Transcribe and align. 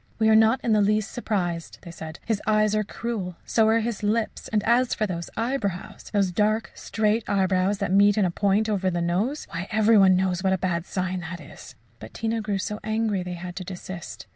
"We 0.17 0.29
are 0.29 0.35
not 0.35 0.59
in 0.63 0.73
the 0.73 0.81
least 0.81 1.11
surprised," 1.11 1.77
they 1.83 1.91
said; 1.91 2.17
"his 2.25 2.41
eyes 2.47 2.73
are 2.73 2.83
cruel 2.83 3.35
so 3.45 3.67
are 3.67 3.81
his 3.81 4.01
lips; 4.01 4.47
and 4.47 4.63
as 4.63 4.95
for 4.95 5.05
his 5.05 5.29
eyebrows 5.37 6.05
those 6.11 6.31
dark, 6.31 6.71
straight 6.73 7.23
eyebrows 7.29 7.77
that 7.77 7.91
meet 7.93 8.17
in 8.17 8.25
a 8.25 8.31
point 8.31 8.67
over 8.67 8.89
the 8.89 8.99
nose 8.99 9.45
why, 9.51 9.67
every 9.69 9.99
one 9.99 10.15
knows 10.15 10.41
what 10.41 10.53
a 10.53 10.57
bad 10.57 10.87
sign 10.87 11.19
that 11.19 11.39
is!" 11.39 11.75
But 11.99 12.15
Tina 12.15 12.41
grew 12.41 12.57
so 12.57 12.79
angry 12.83 13.21
they 13.21 13.33
had 13.35 13.55
to 13.57 13.63
desist. 13.63 14.25